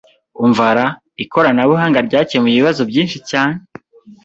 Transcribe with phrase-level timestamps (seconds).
[0.45, 0.85] Umva ra!
[1.23, 3.57] Ikoranabuhanga ryakemuye ibibazo byinshi cyane.